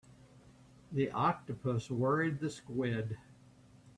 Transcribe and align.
The 0.91 1.11
octopus 1.11 1.91
worried 1.91 2.39
the 2.39 2.49
squid. 2.49 3.19